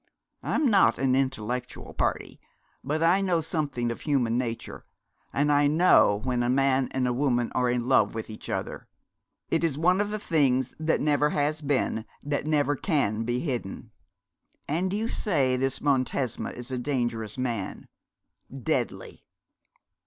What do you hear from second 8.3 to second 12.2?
other. It is one of the things that never has been,